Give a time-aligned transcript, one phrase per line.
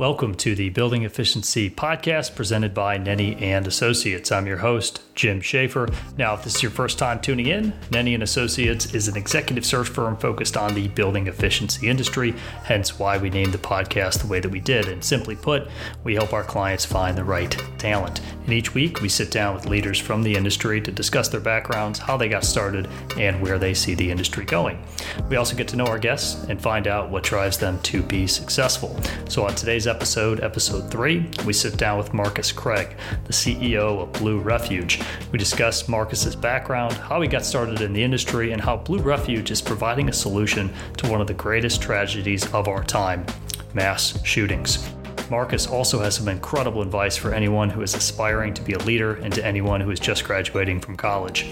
[0.00, 4.32] Welcome to the Building Efficiency Podcast presented by Nenny and Associates.
[4.32, 5.90] I'm your host, Jim Schaefer.
[6.16, 9.66] Now, if this is your first time tuning in, Nenny and Associates is an executive
[9.66, 12.34] search firm focused on the building efficiency industry,
[12.64, 14.88] hence why we named the podcast the way that we did.
[14.88, 15.68] And simply put,
[16.02, 18.22] we help our clients find the right talent.
[18.44, 21.98] And each week, we sit down with leaders from the industry to discuss their backgrounds,
[21.98, 22.88] how they got started,
[23.18, 24.82] and where they see the industry going.
[25.28, 28.26] We also get to know our guests and find out what drives them to be
[28.26, 28.98] successful.
[29.28, 34.12] So, on today's episode, episode three, we sit down with Marcus Craig, the CEO of
[34.12, 35.00] Blue Refuge.
[35.32, 39.50] We discuss Marcus's background, how he got started in the industry, and how Blue Refuge
[39.50, 43.26] is providing a solution to one of the greatest tragedies of our time
[43.74, 44.88] mass shootings.
[45.28, 49.14] Marcus also has some incredible advice for anyone who is aspiring to be a leader
[49.16, 51.50] and to anyone who is just graduating from college.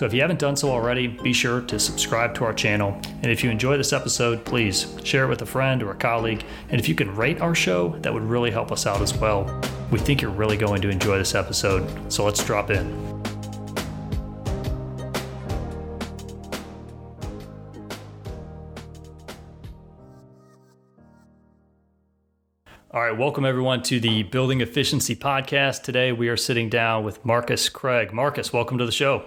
[0.00, 2.98] So if you haven't done so already, be sure to subscribe to our channel.
[3.22, 6.42] And if you enjoy this episode, please share it with a friend or a colleague.
[6.70, 9.44] And if you can rate our show, that would really help us out as well.
[9.90, 12.90] We think you're really going to enjoy this episode, so let's drop in.
[22.90, 25.82] All right, welcome everyone to the Building Efficiency Podcast.
[25.82, 28.14] Today we are sitting down with Marcus Craig.
[28.14, 29.26] Marcus, welcome to the show.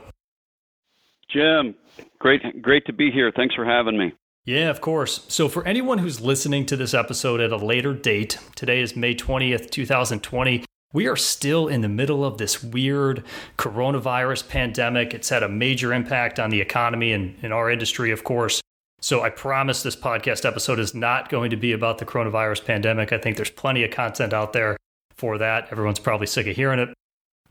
[1.34, 1.76] Jim,
[2.20, 3.32] great great to be here.
[3.36, 4.14] Thanks for having me.
[4.46, 5.26] Yeah, of course.
[5.30, 9.16] So, for anyone who's listening to this episode at a later date, today is May
[9.16, 10.66] 20th, 2020.
[10.92, 13.24] We are still in the middle of this weird
[13.58, 15.14] coronavirus pandemic.
[15.14, 18.62] It's had a major impact on the economy and in our industry, of course.
[19.02, 23.12] So, I promise this podcast episode is not going to be about the coronavirus pandemic.
[23.12, 24.78] I think there's plenty of content out there
[25.16, 25.70] for that.
[25.72, 26.94] Everyone's probably sick of hearing it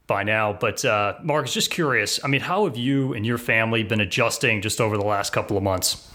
[0.06, 0.53] by now.
[0.53, 2.22] But uh, Marcus, just curious.
[2.25, 5.56] I mean, how have you and your family been adjusting just over the last couple
[5.56, 6.09] of months?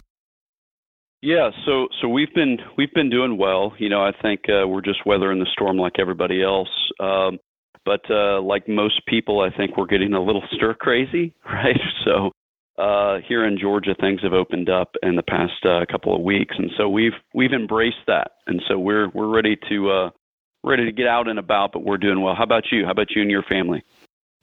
[1.21, 3.73] Yeah, so so we've been we've been doing well.
[3.79, 6.69] You know, I think uh, we're just weathering the storm like everybody else.
[6.99, 7.39] Um,
[7.85, 11.79] but uh, like most people, I think we're getting a little stir crazy, right?
[12.05, 12.31] So
[12.77, 16.55] uh, here in Georgia, things have opened up in the past uh, couple of weeks,
[16.57, 20.09] and so we've we've embraced that, and so we're we're ready to uh,
[20.63, 22.35] ready to get out and about, but we're doing well.
[22.35, 22.85] How about you?
[22.85, 23.83] How about you and your family?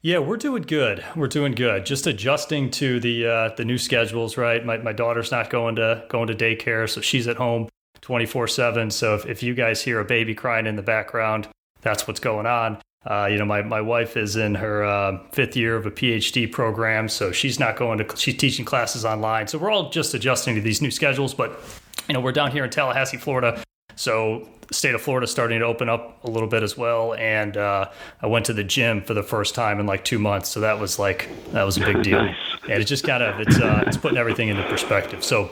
[0.01, 1.03] Yeah, we're doing good.
[1.15, 1.85] We're doing good.
[1.85, 4.63] Just adjusting to the uh, the new schedules, right?
[4.63, 7.69] My my daughter's not going to going to daycare, so she's at home
[8.01, 8.91] 24/7.
[8.91, 11.47] So if, if you guys hear a baby crying in the background,
[11.81, 12.79] that's what's going on.
[13.05, 16.51] Uh, you know, my, my wife is in her uh, fifth year of a PhD
[16.51, 19.47] program, so she's not going to, she's teaching classes online.
[19.47, 21.35] So we're all just adjusting to these new schedules.
[21.35, 21.59] But,
[22.07, 23.63] you know, we're down here in Tallahassee, Florida.
[23.95, 27.13] So state of Florida starting to open up a little bit as well.
[27.13, 27.89] And uh,
[28.21, 30.79] I went to the gym for the first time in like two months, so that
[30.79, 32.21] was like that was a big deal.
[32.25, 32.35] nice.
[32.63, 35.23] And it just kind of it's uh, it's putting everything into perspective.
[35.23, 35.51] So.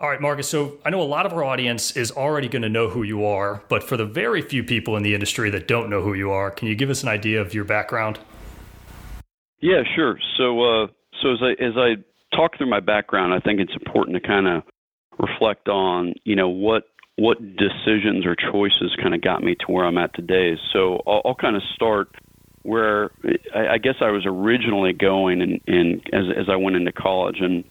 [0.00, 0.48] All right, Marcus.
[0.48, 3.24] So I know a lot of our audience is already going to know who you
[3.24, 6.30] are, but for the very few people in the industry that don't know who you
[6.30, 8.18] are, can you give us an idea of your background?
[9.60, 10.18] Yeah, sure.
[10.36, 10.86] So, uh,
[11.22, 14.46] so as I as I talk through my background, I think it's important to kind
[14.46, 14.64] of
[15.18, 16.84] reflect on, you know, what
[17.16, 20.58] what decisions or choices kind of got me to where I'm at today.
[20.72, 22.08] So I'll, I'll kind of start
[22.62, 23.10] where
[23.54, 27.36] I, I guess I was originally going, and, and as as I went into college,
[27.40, 27.64] and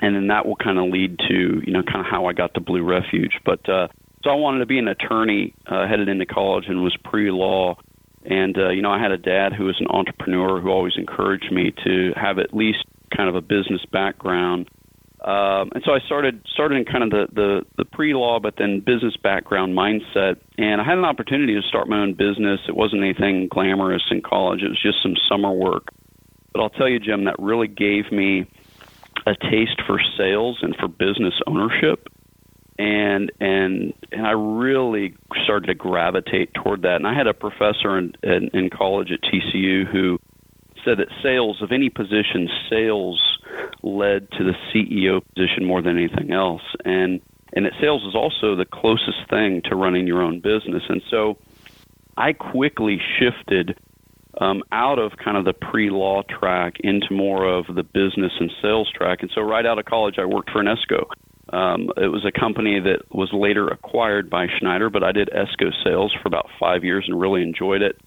[0.00, 2.54] and then that will kind of lead to you know kind of how I got
[2.54, 3.38] to Blue Refuge.
[3.44, 3.88] But uh,
[4.24, 7.76] so I wanted to be an attorney, uh, headed into college, and was pre-law.
[8.24, 11.50] And uh, you know, I had a dad who was an entrepreneur who always encouraged
[11.52, 14.68] me to have at least kind of a business background
[15.22, 18.54] um, and so I started started in kind of the, the, the pre law, but
[18.56, 20.36] then business background mindset.
[20.56, 22.60] And I had an opportunity to start my own business.
[22.68, 24.62] It wasn't anything glamorous in college.
[24.62, 25.88] It was just some summer work.
[26.52, 28.46] But I'll tell you, Jim, that really gave me
[29.26, 32.08] a taste for sales and for business ownership.
[32.78, 35.14] And and and I really
[35.44, 36.96] started to gravitate toward that.
[36.96, 40.18] And I had a professor in, in, in college at TCU who
[40.82, 43.20] said that sales of any position, sales
[43.82, 46.62] led to the CEO position more than anything else.
[46.84, 47.20] And
[47.52, 50.84] and that sales is also the closest thing to running your own business.
[50.88, 51.36] And so
[52.16, 53.76] I quickly shifted
[54.40, 58.90] um, out of kind of the pre-law track into more of the business and sales
[58.92, 59.22] track.
[59.22, 61.06] And so right out of college, I worked for an ESCO.
[61.52, 65.72] Um, it was a company that was later acquired by Schneider, but I did ESCO
[65.82, 67.98] sales for about five years and really enjoyed it.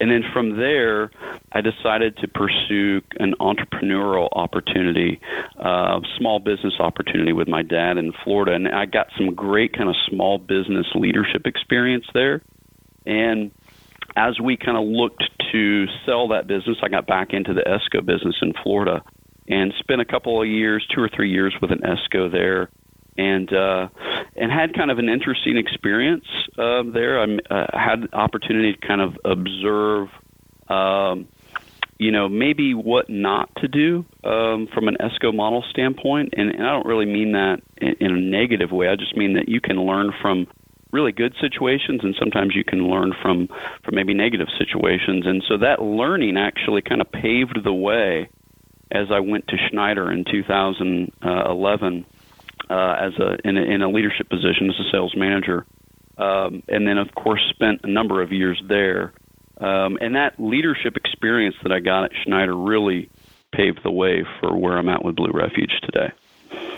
[0.00, 1.10] And then from there,
[1.52, 5.20] I decided to pursue an entrepreneurial opportunity,
[5.58, 8.54] uh, small business opportunity with my dad in Florida.
[8.54, 12.42] And I got some great kind of small business leadership experience there.
[13.06, 13.52] And
[14.16, 18.04] as we kind of looked to sell that business, I got back into the ESCO
[18.04, 19.02] business in Florida
[19.48, 22.68] and spent a couple of years, two or three years with an ESCO there
[23.16, 23.88] and uh,
[24.36, 26.26] and had kind of an interesting experience.
[26.58, 27.20] uh, there.
[27.20, 30.08] I uh, had the opportunity to kind of observe,
[30.68, 31.28] um,
[31.98, 36.34] you know, maybe what not to do um, from an ESCO model standpoint.
[36.36, 38.88] And, and I don't really mean that in, in a negative way.
[38.88, 40.46] I just mean that you can learn from
[40.90, 43.48] really good situations and sometimes you can learn from
[43.82, 48.28] from maybe negative situations and so that learning actually kind of paved the way
[48.92, 52.06] as I went to Schneider in 2011
[52.70, 55.66] uh, as a in, a in a leadership position as a sales manager,
[56.18, 59.12] um, and then of course spent a number of years there.
[59.60, 63.08] Um, and that leadership experience that I got at Schneider really
[63.52, 66.12] paved the way for where I'm at with Blue Refuge today.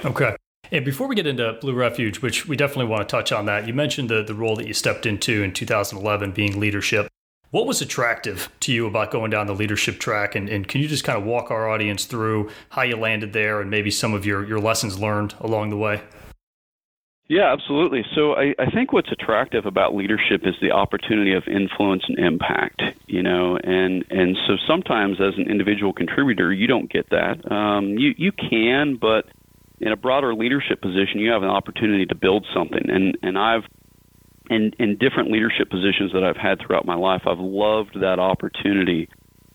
[0.05, 0.37] Okay.
[0.71, 3.67] And before we get into Blue Refuge, which we definitely want to touch on that,
[3.67, 7.09] you mentioned the, the role that you stepped into in 2011 being leadership.
[7.51, 10.35] What was attractive to you about going down the leadership track?
[10.35, 13.61] And, and, can you just kind of walk our audience through how you landed there
[13.61, 16.03] and maybe some of your, your lessons learned along the way?
[17.29, 18.05] Yeah, absolutely.
[18.15, 22.83] So I, I think what's attractive about leadership is the opportunity of influence and impact.
[23.07, 27.51] You know, and and so sometimes as an individual contributor, you don't get that.
[27.51, 29.27] Um, you you can, but
[29.81, 32.89] in a broader leadership position, you have an opportunity to build something.
[32.89, 33.65] And and I've
[34.51, 39.09] in in different leadership positions that I've had throughout my life, I've loved that opportunity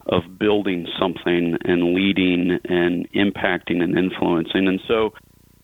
[0.05, 4.67] of building something and leading and impacting and influencing.
[4.67, 5.13] And so,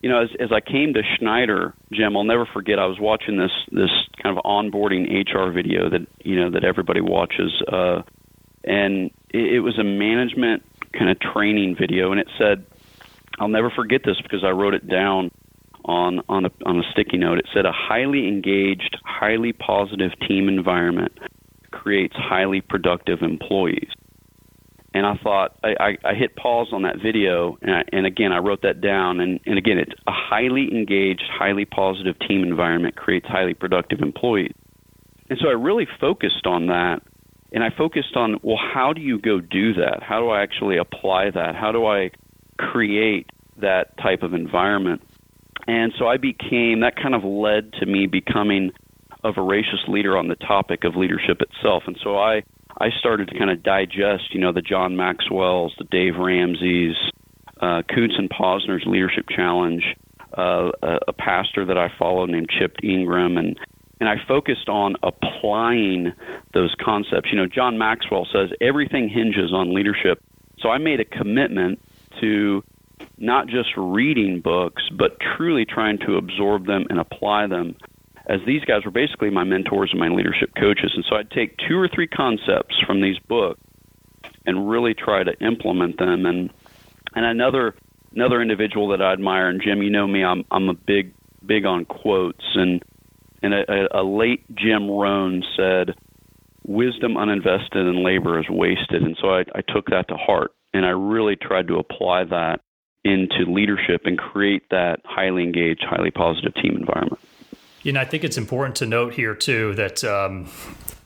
[0.00, 2.78] you know, as as I came to Schneider, Jim, I'll never forget.
[2.78, 3.90] I was watching this this
[4.22, 8.02] kind of onboarding HR video that you know that everybody watches, uh,
[8.64, 12.64] and it, it was a management kind of training video, and it said,
[13.38, 15.30] I'll never forget this because I wrote it down
[15.88, 17.38] on on a, on a sticky note.
[17.38, 21.18] It said a highly engaged, highly positive team environment
[21.72, 23.88] creates highly productive employees.
[24.94, 28.32] And I thought I, I, I hit pause on that video, and, I, and again
[28.32, 29.20] I wrote that down.
[29.20, 34.54] And, and again, it's a highly engaged, highly positive team environment creates highly productive employees.
[35.30, 37.00] And so I really focused on that,
[37.52, 40.02] and I focused on well, how do you go do that?
[40.02, 41.54] How do I actually apply that?
[41.54, 42.10] How do I
[42.58, 45.02] create that type of environment?
[45.68, 48.72] And so I became, that kind of led to me becoming
[49.22, 51.82] a voracious leader on the topic of leadership itself.
[51.86, 52.42] And so I,
[52.78, 56.96] I started to kind of digest, you know, the John Maxwell's, the Dave Ramsey's,
[57.60, 59.84] uh, Kouzes and Posner's Leadership Challenge,
[60.36, 63.58] uh, a, a pastor that I follow named Chip Ingram, and
[64.00, 66.12] and I focused on applying
[66.54, 67.30] those concepts.
[67.32, 70.22] You know, John Maxwell says everything hinges on leadership.
[70.60, 71.80] So I made a commitment
[72.20, 72.62] to
[73.18, 77.76] not just reading books, but truly trying to absorb them and apply them.
[78.26, 80.92] As these guys were basically my mentors and my leadership coaches.
[80.94, 83.60] And so I'd take two or three concepts from these books
[84.46, 86.26] and really try to implement them.
[86.26, 86.50] And
[87.14, 87.74] and another
[88.14, 91.14] another individual that I admire, and Jim, you know me, I'm I'm a big
[91.44, 92.82] big on quotes, and
[93.42, 95.94] and a, a late Jim Rohn said,
[96.66, 100.84] "Wisdom uninvested in labor is wasted," and so I, I took that to heart, and
[100.84, 102.60] I really tried to apply that
[103.04, 107.20] into leadership and create that highly engaged, highly positive team environment.
[107.82, 110.48] You know, I think it's important to note here too that um,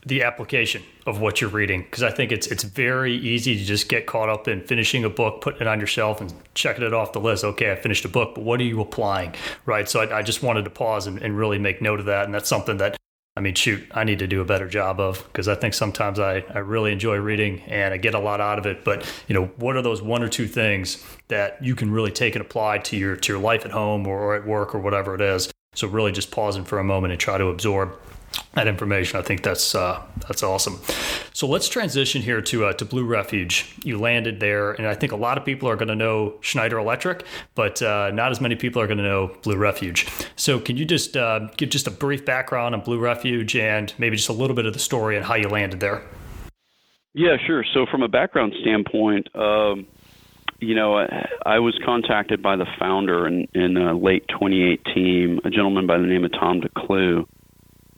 [0.05, 3.89] the application of what you're reading, because I think it's it's very easy to just
[3.89, 6.95] get caught up in finishing a book, putting it on your shelf, and checking it
[6.95, 7.45] off the list.
[7.45, 9.35] Okay, I finished a book, but what are you applying,
[9.67, 9.89] right?
[9.89, 12.35] So I, I just wanted to pause and, and really make note of that, and
[12.35, 12.97] that's something that
[13.35, 16.19] I mean, shoot, I need to do a better job of because I think sometimes
[16.19, 18.85] I, I really enjoy reading and I get a lot out of it.
[18.85, 22.35] But you know, what are those one or two things that you can really take
[22.35, 25.15] and apply to your to your life at home or, or at work or whatever
[25.15, 25.51] it is?
[25.75, 27.99] So really, just pausing for a moment and try to absorb
[28.55, 29.19] that information.
[29.19, 30.81] I think that's uh, that's awesome.
[31.33, 33.75] So let's transition here to uh, to Blue Refuge.
[33.83, 36.79] You landed there, and I think a lot of people are going to know Schneider
[36.79, 37.25] Electric,
[37.55, 40.07] but uh, not as many people are going to know Blue Refuge.
[40.37, 44.17] So can you just uh, give just a brief background on Blue Refuge and maybe
[44.17, 46.03] just a little bit of the story and how you landed there?
[47.15, 47.65] Yeah, sure.
[47.75, 49.35] So from a background standpoint.
[49.35, 49.87] Um,
[50.63, 55.89] you know, I, I was contacted by the founder in, in late 2018, a gentleman
[55.89, 57.27] by the name of Tom DeClue,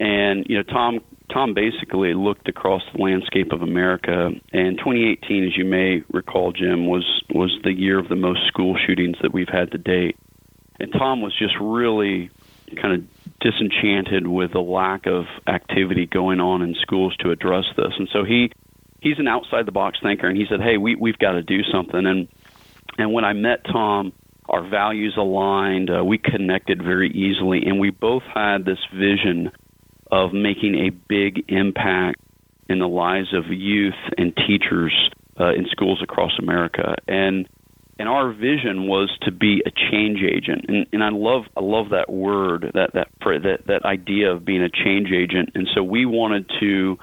[0.05, 1.01] and you know, Tom
[1.33, 4.31] Tom basically looked across the landscape of America.
[4.53, 8.77] And 2018, as you may recall, Jim, was was the year of the most school
[8.87, 10.19] shootings that we've had to date.
[10.79, 12.31] And Tom was just really
[12.77, 17.95] kind of disenchanted with the lack of activity going on in schools to address this.
[17.99, 18.53] And so he
[19.01, 21.63] he's an outside the box thinker, and he said, "Hey, we we've got to do
[21.73, 22.29] something." And
[22.99, 24.13] and when I met Tom,
[24.51, 25.89] our values aligned.
[25.89, 29.51] Uh, we connected very easily, and we both had this vision
[30.15, 32.21] of making a big impact
[32.69, 36.95] in the lives of youth and teachers uh, in schools across America.
[37.09, 37.49] And
[37.99, 40.67] and our vision was to be a change agent.
[40.69, 44.63] And, and I love I love that word that that that that idea of being
[44.63, 45.51] a change agent.
[45.57, 46.97] And so we wanted to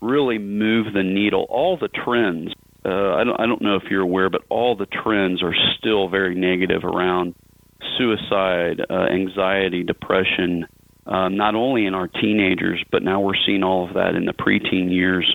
[0.00, 1.46] really move the needle.
[1.50, 2.52] All the trends
[2.86, 6.08] uh, I don't I don't know if you're aware but all the trends are still
[6.08, 7.34] very negative around
[7.98, 10.66] suicide uh, anxiety depression
[11.06, 14.32] uh, not only in our teenagers but now we're seeing all of that in the
[14.32, 15.34] preteen years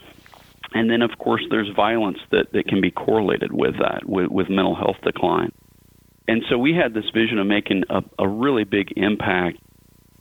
[0.74, 4.50] and then, of course, there's violence that, that can be correlated with that, with, with
[4.50, 5.52] mental health decline.
[6.28, 9.58] And so we had this vision of making a, a really big impact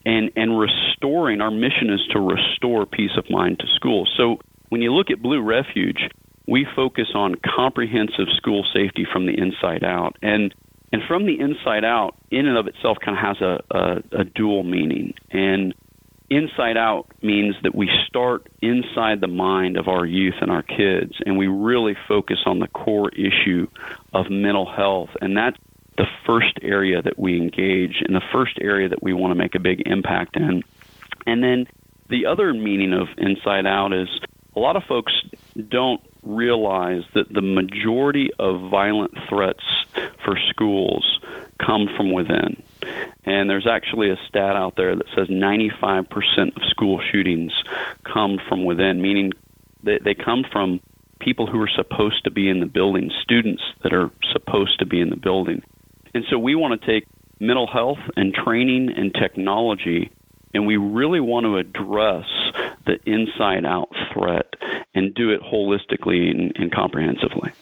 [0.05, 1.41] and, and restoring.
[1.41, 4.13] Our mission is to restore peace of mind to schools.
[4.17, 4.41] So
[4.71, 6.09] when you look at Blue Refuge,
[6.49, 10.17] we focus on comprehensive school safety from the inside out.
[10.21, 10.53] And
[10.93, 14.25] and from the inside out, in and of itself, kind of has a, a, a
[14.25, 15.15] dual meaning.
[15.31, 15.75] And
[16.29, 21.15] inside out means that we start inside the mind of our youth and our kids,
[21.25, 23.69] and we really focus on the core issue
[24.13, 25.11] of mental health.
[25.21, 25.57] And that's
[25.97, 29.55] the first area that we engage and the first area that we want to make
[29.55, 30.63] a big impact in.
[31.27, 31.67] And then
[32.09, 34.09] the other meaning of inside out is
[34.57, 35.13] a lot of folks
[35.69, 39.65] don't realize that the majority of violent threats
[40.25, 41.21] for schools
[41.59, 42.63] come from within.
[43.25, 47.53] And there's actually a stat out there that says 95% of school shootings
[48.05, 49.33] come from within, meaning
[49.83, 50.81] they, they come from
[51.21, 55.01] people who are supposed to be in the building, students that are supposed to be
[55.01, 55.63] in the building.
[56.15, 57.07] And so we want to take
[57.39, 60.11] mental health and training and technology,
[60.55, 62.27] and we really want to address
[62.87, 64.47] the inside out threat
[64.95, 67.53] and do it holistically and, and comprehensively.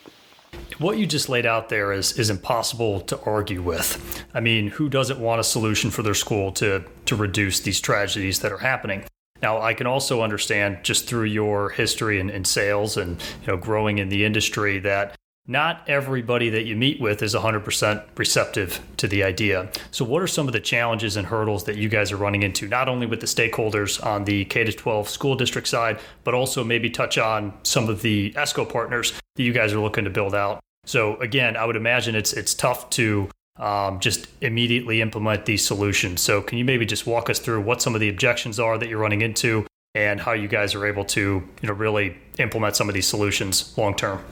[0.78, 4.24] What you just laid out there is is impossible to argue with.
[4.32, 8.40] I mean, who doesn't want a solution for their school to to reduce these tragedies
[8.40, 9.04] that are happening?
[9.42, 13.56] Now, I can also understand just through your history in, in sales and you know
[13.56, 15.16] growing in the industry that
[15.50, 19.70] not everybody that you meet with is 100% receptive to the idea.
[19.90, 22.68] So, what are some of the challenges and hurdles that you guys are running into,
[22.68, 26.90] not only with the stakeholders on the K 12 school district side, but also maybe
[26.90, 30.60] touch on some of the ESCO partners that you guys are looking to build out?
[30.84, 36.20] So again, I would imagine it's it's tough to um, just immediately implement these solutions.
[36.20, 38.88] So can you maybe just walk us through what some of the objections are that
[38.88, 41.20] you're running into, and how you guys are able to
[41.62, 44.22] you know really implement some of these solutions long term?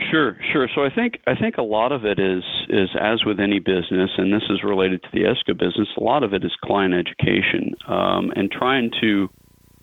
[0.00, 0.68] Sure, sure.
[0.74, 4.10] So I think I think a lot of it is is as with any business,
[4.18, 5.88] and this is related to the ESCO business.
[5.96, 9.28] A lot of it is client education um, and trying to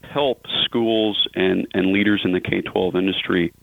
[0.04, 3.54] help schools and and leaders in the K twelve industry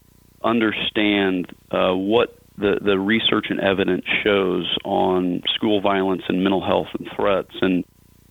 [0.42, 6.88] understand uh, what the, the research and evidence shows on school violence and mental health
[6.98, 7.54] and threats.
[7.60, 7.84] And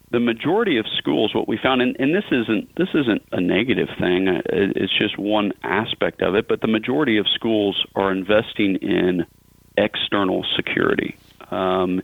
[0.09, 3.89] the majority of schools, what we found, and, and this isn't this isn't a negative
[3.99, 4.27] thing.
[4.27, 6.47] Uh, it's just one aspect of it.
[6.47, 9.25] But the majority of schools are investing in
[9.77, 11.17] external security,
[11.51, 12.01] um,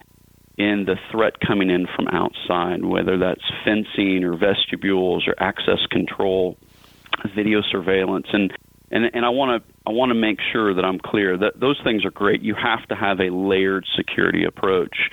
[0.57, 6.57] in the threat coming in from outside, whether that's fencing or vestibules or access control,
[7.35, 8.51] video surveillance, and
[8.91, 11.79] and and I want to I want to make sure that I'm clear that those
[11.85, 12.41] things are great.
[12.41, 15.09] You have to have a layered security approach.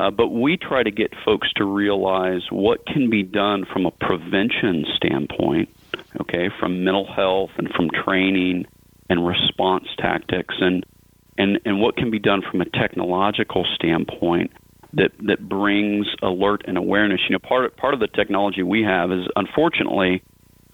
[0.00, 3.90] Uh, but we try to get folks to realize what can be done from a
[3.90, 5.68] prevention standpoint,
[6.22, 8.64] okay, from mental health and from training
[9.10, 10.86] and response tactics, and
[11.36, 14.50] and and what can be done from a technological standpoint
[14.94, 17.20] that that brings alert and awareness.
[17.28, 20.22] You know, part part of the technology we have is unfortunately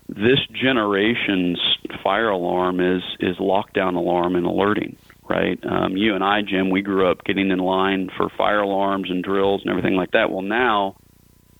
[0.08, 1.60] this generation's
[2.00, 4.96] fire alarm is is lockdown alarm and alerting
[5.28, 5.58] right?
[5.64, 9.22] Um, you and i jim we grew up getting in line for fire alarms and
[9.22, 10.30] drills and everything like that.
[10.30, 10.96] Well now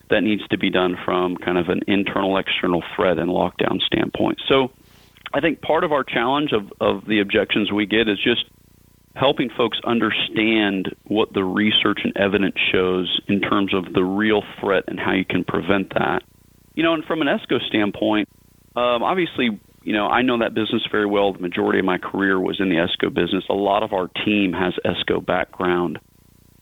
[0.09, 4.39] that needs to be done from kind of an internal external threat and lockdown standpoint.
[4.47, 4.71] So
[5.33, 8.45] i think part of our challenge of, of the objections we get is just
[9.17, 14.83] helping folks understand what the research and evidence shows in terms of the real threat
[14.87, 16.23] and how you can prevent that.
[16.75, 18.29] You know, and from an ESCO standpoint,
[18.75, 21.31] um, obviously, you know, I know that business very well.
[21.31, 23.45] The majority of my career was in the ESCO business.
[23.49, 25.97] A lot of our team has ESCO background.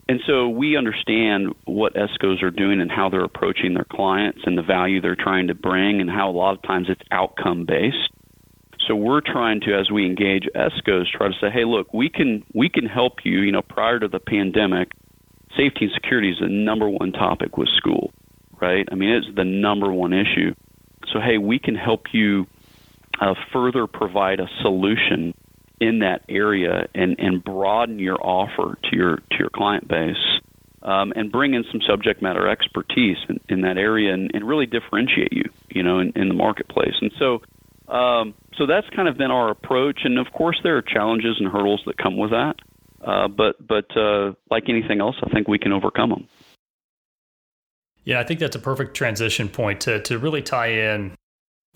[0.08, 4.56] And so we understand what ESCOs are doing and how they're approaching their clients and
[4.56, 8.12] the value they're trying to bring and how a lot of times it's outcome based.
[8.88, 12.46] So we're trying to, as we engage ESCOs, try to say, hey, look, we can
[12.54, 13.40] we can help you.
[13.40, 14.92] You know, prior to the pandemic,
[15.58, 18.14] safety and security is the number one topic with school
[18.62, 18.88] right?
[18.92, 20.54] I mean, it's the number one issue.
[21.12, 22.48] So, hey, we can help you
[23.20, 25.34] uh, further provide a solution
[25.80, 30.16] in that area and, and broaden your offer to your to your client base
[30.86, 34.68] um, and bring in some subject matter expertise in, in that area and, and really
[34.68, 36.94] differentiate you, you know, in, in the marketplace.
[37.02, 37.42] And so,
[37.92, 40.02] um, so that's kind of been our approach.
[40.04, 42.56] And of course, there are challenges and hurdles that come with that.
[43.04, 46.28] Uh, but but uh, like anything else, I think we can overcome them.
[48.04, 51.16] Yeah, I think that's a perfect transition point to to really tie in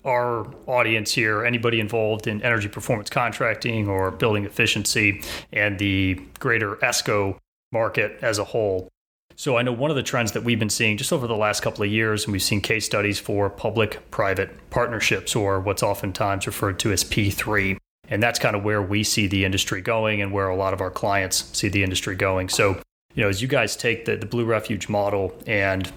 [0.04, 6.76] our audience here, anybody involved in energy performance contracting or building efficiency, and the greater
[6.76, 7.36] ESCO
[7.72, 8.88] market as a whole.
[9.36, 11.62] So I know one of the trends that we've been seeing just over the last
[11.62, 16.46] couple of years, and we've seen case studies for public private partnerships, or what's oftentimes
[16.46, 17.78] referred to as P3.
[18.10, 20.80] And that's kind of where we see the industry going and where a lot of
[20.80, 22.48] our clients see the industry going.
[22.48, 22.82] So,
[23.14, 25.90] you know, as you guys take the, the Blue Refuge model and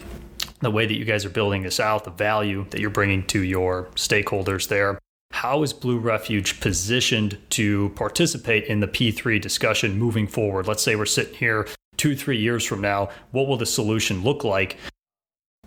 [0.63, 3.41] the way that you guys are building this out, the value that you're bringing to
[3.41, 4.99] your stakeholders there,
[5.33, 10.67] how is Blue Refuge positioned to participate in the P3 discussion moving forward?
[10.67, 11.67] Let's say we're sitting here
[11.97, 13.09] two, three years from now.
[13.31, 14.77] What will the solution look like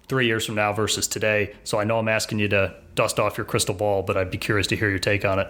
[0.07, 1.55] three years from now versus today?
[1.65, 4.39] So I know I'm asking you to dust off your crystal ball, but I'd be
[4.39, 5.49] curious to hear your take on it.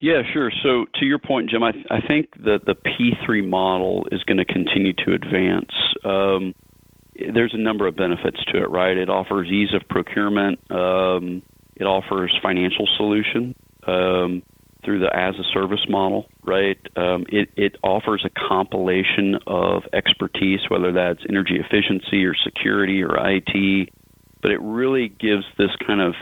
[0.00, 0.50] Yeah, sure.
[0.62, 4.44] So to your point, Jim, I, I think that the P3 model is going to
[4.44, 5.72] continue to advance.
[6.04, 6.54] Um,
[7.32, 8.96] there's a number of benefits to it, right?
[8.96, 10.60] It offers ease of procurement.
[10.70, 11.42] Um,
[11.76, 13.54] it offers financial solution
[13.86, 14.42] um,
[14.84, 16.78] through the as a service model, right?
[16.96, 23.16] Um, it, it offers a compilation of expertise, whether that's energy efficiency or security or
[23.18, 23.90] IT,
[24.42, 26.14] but it really gives this kind of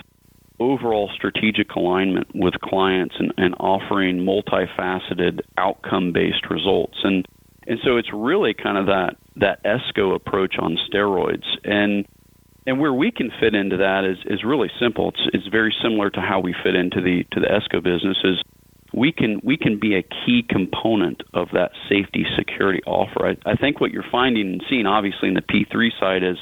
[0.61, 6.97] overall strategic alignment with clients and, and offering multifaceted outcome based results.
[7.03, 7.27] And
[7.67, 11.45] and so it's really kind of that that ESCO approach on steroids.
[11.65, 12.07] And
[12.67, 15.09] and where we can fit into that is, is really simple.
[15.11, 18.43] It's it's very similar to how we fit into the to the ESCO business is
[18.93, 23.27] we can we can be a key component of that safety security offer.
[23.27, 26.37] I, I think what you're finding and seeing obviously in the P3 side is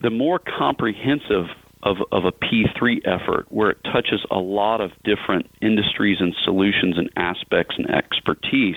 [0.00, 1.46] the more comprehensive
[1.82, 6.96] of, of a P3 effort where it touches a lot of different industries and solutions
[6.98, 8.76] and aspects and expertise,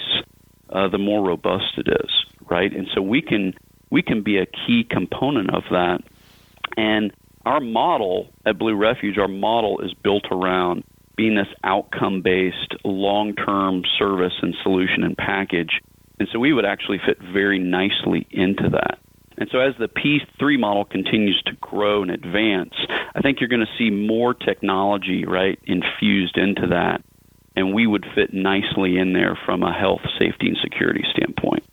[0.72, 2.12] uh, the more robust it is,
[2.50, 2.72] right?
[2.72, 3.54] And so we can
[3.90, 6.00] we can be a key component of that.
[6.78, 7.12] And
[7.46, 10.84] our model at Blue Refuge, our model is built around
[11.18, 15.82] being this outcome based, long term service and solution and package.
[16.20, 19.00] And so we would actually fit very nicely into that.
[19.38, 22.76] And so as the P3 model continues to grow and advance,
[23.16, 27.04] I think you're going to see more technology, right, infused into that.
[27.56, 31.64] And we would fit nicely in there from a health, safety, and security standpoint.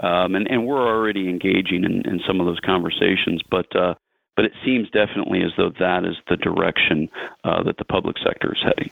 [0.00, 3.94] Um, and, and we're already engaging in, in some of those conversations, but uh,
[4.36, 7.08] but it seems definitely as though that is the direction
[7.42, 8.90] uh, that the public sector is heading.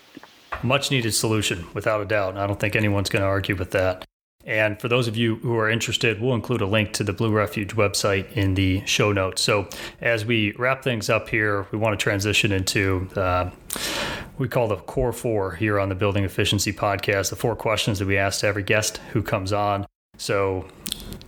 [0.64, 2.37] Much needed solution, without a doubt.
[2.37, 4.05] I don't think anyone's going to argue with that.
[4.44, 7.33] And for those of you who are interested, we'll include a link to the Blue
[7.33, 9.42] Refuge website in the show notes.
[9.42, 9.68] So,
[10.01, 13.51] as we wrap things up here, we want to transition into uh,
[14.38, 18.07] we call the core four here on the Building Efficiency podcast, the four questions that
[18.07, 19.87] we ask to every guest who comes on.
[20.18, 20.66] So,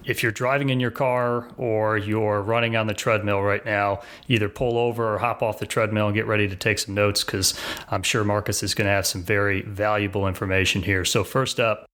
[0.04, 4.48] if you're driving in your car or you're running on the treadmill right now, either
[4.48, 7.58] pull over or hop off the treadmill and get ready to take some notes because
[7.90, 11.04] I'm sure Marcus is going to have some very valuable information here.
[11.04, 11.86] So, first up,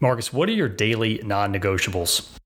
[0.00, 2.39] Marcus, what are your daily non negotiables?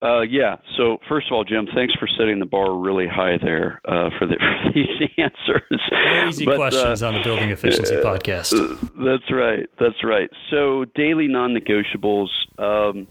[0.00, 0.56] Uh, yeah.
[0.76, 4.26] So first of all, Jim, thanks for setting the bar really high there uh, for,
[4.26, 6.28] the, for these answers.
[6.28, 8.50] Easy but, questions uh, on the Building Efficiency uh, podcast.
[8.96, 9.68] That's right.
[9.78, 10.30] That's right.
[10.50, 12.28] So daily non-negotiables.
[12.58, 13.08] Um,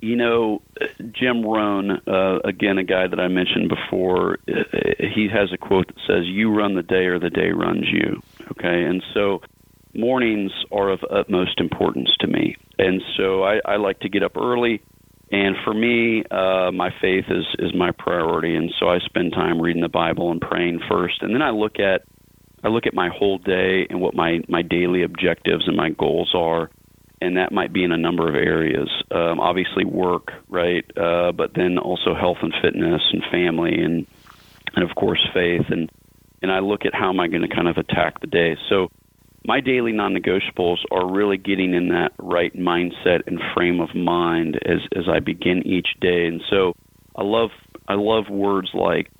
[0.00, 0.62] you know,
[1.12, 4.62] Jim Rohn, uh, again, a guy that I mentioned before, uh,
[4.98, 8.20] he has a quote that says, "You run the day, or the day runs you."
[8.50, 9.40] Okay, and so
[9.94, 12.56] mornings are of utmost importance to me.
[12.78, 14.82] And so I, I like to get up early.
[15.30, 18.54] And for me, uh, my faith is, is my priority.
[18.54, 21.22] And so I spend time reading the Bible and praying first.
[21.22, 22.02] And then I look at
[22.64, 26.32] I look at my whole day and what my, my daily objectives and my goals
[26.34, 26.70] are.
[27.20, 28.90] And that might be in a number of areas.
[29.10, 30.84] Um, obviously, work, right?
[30.96, 34.06] Uh, but then also health and fitness and family and,
[34.74, 35.66] and of course, faith.
[35.68, 35.90] And,
[36.42, 38.56] and I look at how am I going to kind of attack the day.
[38.68, 38.90] So
[39.46, 44.78] my daily non-negotiables are really getting in that right mindset and frame of mind as
[44.96, 46.26] as I begin each day.
[46.26, 46.72] And so
[47.14, 47.50] I love
[47.88, 49.10] I love words like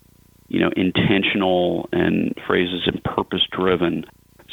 [0.48, 4.04] you know intentional and phrases and purpose driven.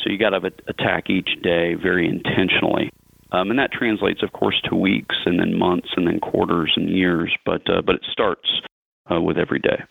[0.03, 2.91] So you got to attack each day very intentionally.
[3.31, 6.89] Um, and that translates, of course, to weeks and then months and then quarters and
[6.89, 7.35] years.
[7.45, 8.47] But uh, but it starts
[9.11, 9.83] uh, with every day.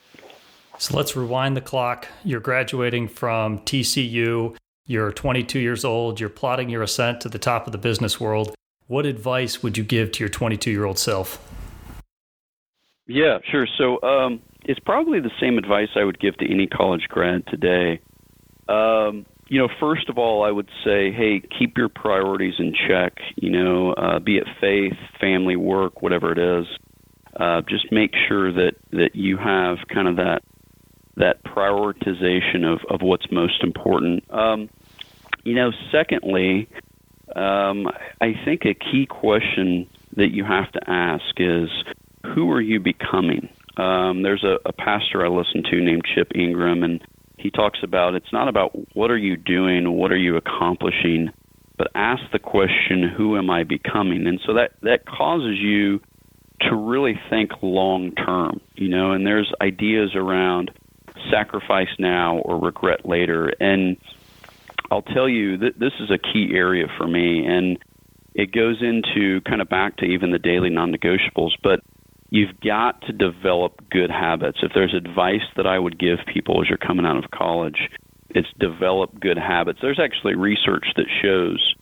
[0.79, 2.09] So let's rewind the clock.
[2.25, 4.57] You're graduating from TCU.
[4.87, 8.55] You're 22 years old, you're plotting your ascent to the top of the business world.
[8.89, 11.49] What advice would you give to your 22 year old self?
[13.07, 13.67] Yeah, sure.
[13.79, 18.01] So um, it's probably the same advice I would give to any college grad today.
[18.69, 23.15] Um, you know, first of all, I would say, hey, keep your priorities in check.
[23.37, 26.67] You know, uh, be it faith, family, work, whatever it is.
[27.39, 30.43] Uh, just make sure that that you have kind of that
[31.17, 34.25] that prioritization of of what's most important.
[34.31, 34.69] Um,
[35.45, 36.69] you know, secondly,
[37.35, 37.89] um,
[38.21, 41.69] I think a key question that you have to ask is,
[42.35, 43.49] who are you becoming?
[43.77, 47.03] Um, there's a, a pastor I listen to named Chip Ingram, and
[47.39, 51.31] he talks about it's not about what are you doing, what are you accomplishing,
[51.77, 54.27] but ask the question, who am I becoming?
[54.27, 56.01] And so that that causes you
[56.61, 59.13] to really think long term, you know.
[59.13, 60.71] And there's ideas around
[61.31, 63.97] sacrifice now or regret later, and
[64.91, 67.79] I'll tell you that this is a key area for me, and
[68.35, 71.81] it goes into kind of back to even the daily non-negotiables, but
[72.31, 74.59] you've got to develop good habits.
[74.63, 77.91] If there's advice that I would give people as you're coming out of college,
[78.31, 79.81] it's develop good habits.
[79.83, 81.75] There's actually research that shows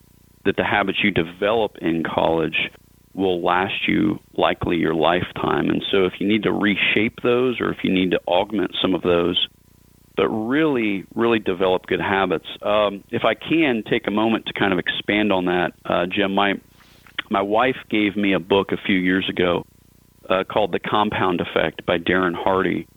[0.44, 2.70] that the habits you develop in college
[3.14, 5.68] will last you likely your lifetime.
[5.68, 8.94] And so if you need to reshape those or if you need to augment some
[8.94, 9.48] of those,
[10.16, 12.46] but really, really develop good habits.
[12.62, 16.34] Um, if I can take a moment to kind of expand on that, uh, Jim,
[16.34, 16.54] my
[17.30, 19.64] my wife gave me a book a few years ago
[20.28, 22.88] uh, called The Compound Effect by Darren Hardy.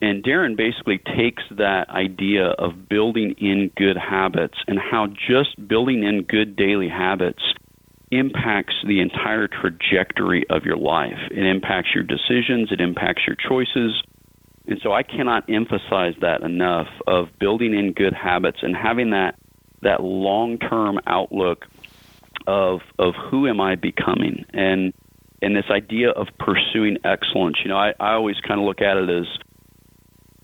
[0.00, 6.04] And Darren basically takes that idea of building in good habits and how just building
[6.04, 7.42] in good daily habits
[8.12, 11.18] impacts the entire trajectory of your life.
[11.30, 14.00] It impacts your decisions, it impacts your choices.
[14.66, 19.36] And so I cannot emphasize that enough of building in good habits and having that
[19.80, 21.66] that long-term outlook
[22.46, 24.92] of of who am I becoming and
[25.42, 27.56] and this idea of pursuing excellence.
[27.64, 29.26] You know, I, I always kind of look at it as,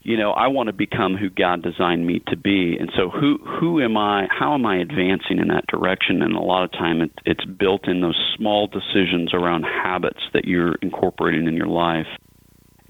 [0.09, 3.37] you know, I want to become who God designed me to be, and so who
[3.45, 4.27] who am I?
[4.31, 6.23] How am I advancing in that direction?
[6.23, 10.47] And a lot of time, it, it's built in those small decisions around habits that
[10.47, 12.07] you're incorporating in your life.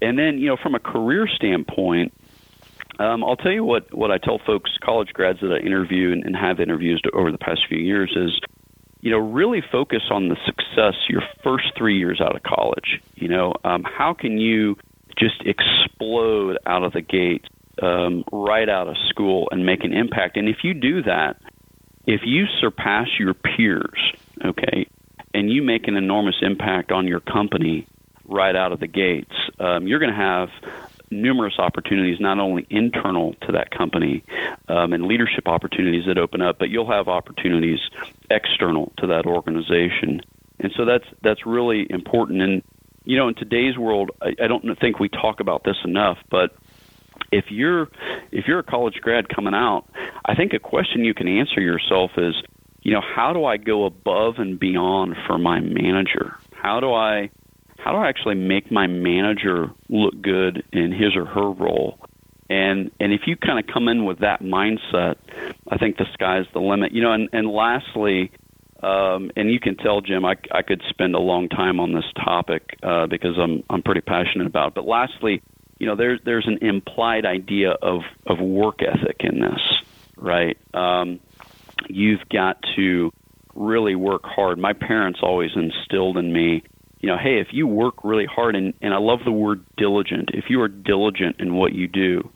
[0.01, 2.13] And then, you know, from a career standpoint,
[2.99, 6.23] um, I'll tell you what what I tell folks, college grads that I interview and,
[6.23, 8.39] and have interviewed over the past few years is
[9.01, 13.01] you know, really focus on the success your first three years out of college.
[13.15, 14.75] You know, um, how can you
[15.19, 17.45] just explode out of the gate
[17.81, 20.37] um, right out of school and make an impact?
[20.37, 21.37] And if you do that,
[22.05, 24.87] if you surpass your peers, okay,
[25.33, 27.85] and you make an enormous impact on your company
[28.25, 30.49] right out of the gates, um, you're going to have
[31.11, 34.23] numerous opportunities, not only internal to that company
[34.67, 37.79] um, and leadership opportunities that open up, but you'll have opportunities
[38.29, 40.21] external to that organization.
[40.59, 42.41] And so that's that's really important.
[42.41, 42.63] And
[43.09, 46.55] you know, in today's world, I, I don't think we talk about this enough, but
[47.31, 47.89] if you're
[48.31, 49.85] if you're a college grad coming out,
[50.25, 52.35] I think a question you can answer yourself is,
[52.83, 56.35] you know, how do I go above and beyond for my manager?
[56.53, 57.31] How do I
[57.79, 61.97] how do I actually make my manager look good in his or her role?
[62.47, 65.15] And and if you kind of come in with that mindset,
[65.67, 66.91] I think the sky's the limit.
[66.91, 68.31] You know, and and lastly,
[68.83, 72.05] um, and you can tell Jim, I I could spend a long time on this
[72.15, 74.69] topic uh, because I'm I'm pretty passionate about.
[74.69, 74.75] It.
[74.75, 75.41] But lastly,
[75.79, 79.61] you know, there's there's an implied idea of of work ethic in this,
[80.17, 80.57] right?
[80.73, 81.19] Um,
[81.87, 83.11] you've got to
[83.55, 84.57] really work hard.
[84.57, 86.63] My parents always instilled in me
[86.99, 90.31] you know, hey, if you work really hard, and, and I love the word diligent,
[90.33, 92.29] if you are diligent in what you do,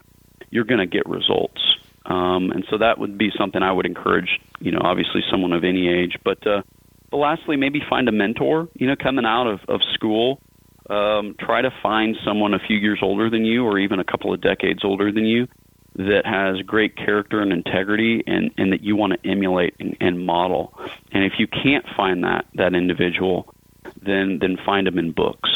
[0.52, 1.62] you're going to get results.
[2.06, 5.64] Um, and so that would be something I would encourage, you know, obviously someone of
[5.64, 6.18] any age.
[6.24, 6.62] But, uh,
[7.10, 10.42] but lastly, maybe find a mentor, you know, coming out of, of school.
[10.90, 14.34] Um, try to find someone a few years older than you or even a couple
[14.34, 15.48] of decades older than you
[15.96, 20.26] that has great character and integrity and, and that you want to emulate and, and
[20.26, 20.78] model.
[21.12, 23.54] And if you can't find that, that individual,
[24.02, 25.50] then then find them in books.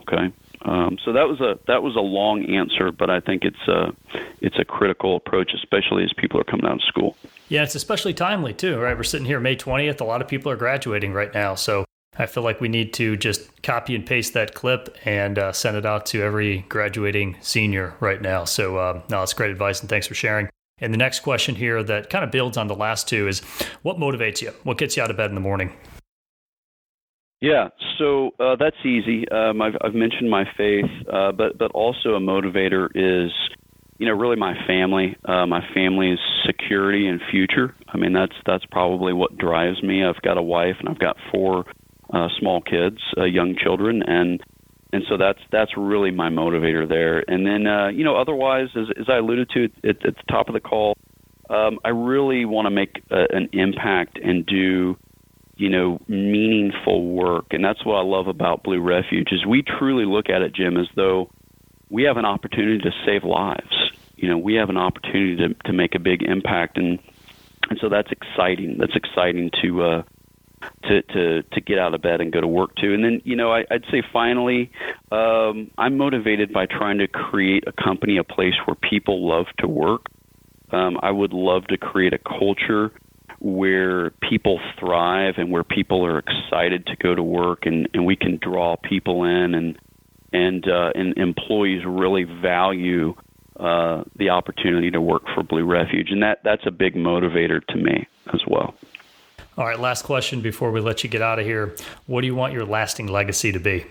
[0.00, 0.32] Okay.
[0.62, 3.92] Um, so that was a that was a long answer, but I think it's a
[4.40, 7.16] it's a critical approach, especially as people are coming out of school.
[7.48, 8.96] Yeah, it's especially timely too, right?
[8.96, 10.00] We're sitting here May twentieth.
[10.00, 11.84] A lot of people are graduating right now, so
[12.18, 15.76] I feel like we need to just copy and paste that clip and uh, send
[15.76, 18.44] it out to every graduating senior right now.
[18.44, 20.48] So um, no, that's great advice, and thanks for sharing.
[20.80, 23.40] And the next question here that kind of builds on the last two is,
[23.82, 24.52] what motivates you?
[24.62, 25.72] What gets you out of bed in the morning?
[27.40, 29.28] Yeah, so uh, that's easy.
[29.30, 33.30] Um, I've, I've mentioned my faith, uh, but but also a motivator is,
[33.98, 37.76] you know, really my family, uh, my family's security and future.
[37.88, 40.04] I mean, that's that's probably what drives me.
[40.04, 41.64] I've got a wife and I've got four
[42.12, 44.40] uh, small kids, uh, young children, and
[44.92, 47.22] and so that's that's really my motivator there.
[47.28, 50.48] And then uh, you know, otherwise, as, as I alluded to at, at the top
[50.48, 50.96] of the call,
[51.50, 54.96] um, I really want to make a, an impact and do
[55.58, 60.06] you know meaningful work and that's what I love about Blue Refuge is we truly
[60.06, 61.30] look at it Jim as though
[61.90, 65.72] we have an opportunity to save lives you know we have an opportunity to to
[65.72, 66.98] make a big impact and
[67.68, 70.02] and so that's exciting that's exciting to uh
[70.84, 72.94] to to to get out of bed and go to work to.
[72.94, 74.70] And then you know I, I'd say finally,
[75.12, 79.68] um, I'm motivated by trying to create a company, a place where people love to
[79.68, 80.06] work.
[80.70, 82.92] Um, I would love to create a culture
[83.40, 88.16] where people thrive and where people are excited to go to work and, and we
[88.16, 89.78] can draw people in and
[90.32, 93.14] and uh, and employees really value
[93.58, 97.76] uh, the opportunity to work for Blue Refuge and that that's a big motivator to
[97.76, 98.74] me as well.
[99.56, 101.74] All right, last question before we let you get out of here.
[102.06, 103.86] What do you want your lasting legacy to be?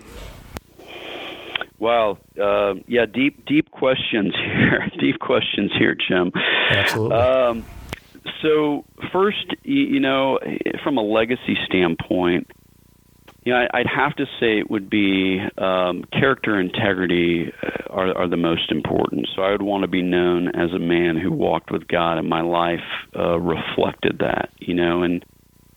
[1.80, 4.90] Wow, uh, yeah, deep, deep questions here.
[5.00, 6.32] deep questions here, Jim.
[6.70, 7.18] Absolutely.
[7.18, 7.66] Um,
[8.42, 10.40] so first, you know,
[10.84, 12.52] from a legacy standpoint,
[13.44, 18.28] you know, I'd have to say it would be um, character integrity uh, are, are
[18.28, 19.30] the most important.
[19.34, 22.28] So I would want to be known as a man who walked with God, and
[22.28, 22.84] my life
[23.16, 24.50] uh, reflected that.
[24.60, 25.24] You know, and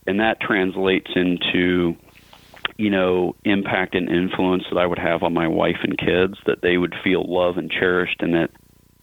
[0.06, 1.94] and that translates into
[2.76, 6.62] you know impact and influence that I would have on my wife and kids that
[6.62, 8.50] they would feel loved and cherished and that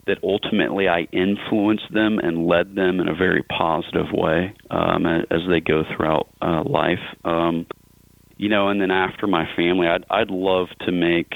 [0.08, 5.42] that ultimately I influenced them and led them in a very positive way um, as
[5.48, 7.04] they go throughout uh, life.
[7.24, 7.68] Um,
[8.38, 11.34] you know, and then after my family, I'd I'd love to make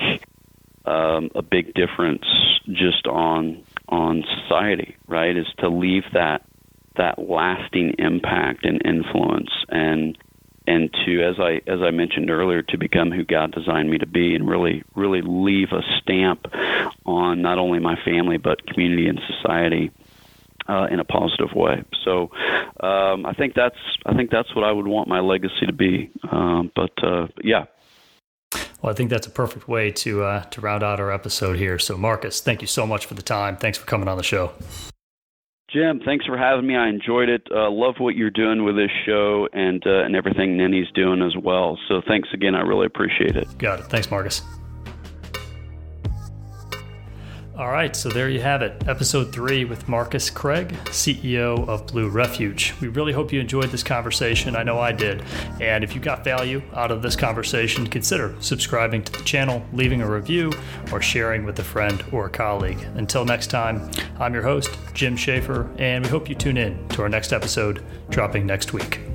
[0.86, 2.26] um, a big difference
[2.68, 4.96] just on on society.
[5.08, 6.44] Right, is to leave that
[6.98, 10.18] that lasting impact and influence and
[10.72, 14.08] and to as I as I mentioned earlier to become who God designed me to
[14.08, 16.46] be and really really leave a stamp
[17.06, 19.92] on not only my family but community and society
[20.68, 21.84] uh, in a positive way.
[22.06, 22.32] So
[22.80, 26.10] um, I think that's I think that's what I would want my legacy to be.
[26.32, 27.66] Um, but uh, yeah.
[28.82, 31.80] Well, I think that's a perfect way to uh, to round out our episode here.
[31.80, 33.58] So, Marcus, thank you so much for the time.
[33.58, 34.54] Thanks for coming on the show.
[35.74, 36.76] Jim, thanks for having me.
[36.76, 37.48] I enjoyed it.
[37.50, 41.36] Uh, love what you're doing with this show and uh, and everything Nenny's doing as
[41.42, 41.78] well.
[41.88, 42.56] So thanks again.
[42.56, 43.48] I really appreciate it.
[43.58, 43.86] Got it.
[43.86, 44.42] Thanks, Marcus.
[47.62, 48.88] All right, so there you have it.
[48.88, 52.74] Episode three with Marcus Craig, CEO of Blue Refuge.
[52.82, 54.56] We really hope you enjoyed this conversation.
[54.56, 55.24] I know I did.
[55.60, 60.02] And if you got value out of this conversation, consider subscribing to the channel, leaving
[60.02, 60.52] a review,
[60.92, 62.82] or sharing with a friend or a colleague.
[62.96, 67.04] Until next time, I'm your host, Jim Schaefer, and we hope you tune in to
[67.04, 69.11] our next episode dropping next week.